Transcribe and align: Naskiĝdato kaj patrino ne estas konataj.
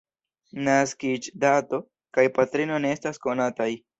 Naskiĝdato 0.67 1.81
kaj 2.19 2.25
patrino 2.39 2.83
ne 2.87 2.97
estas 2.97 3.23
konataj. 3.27 3.71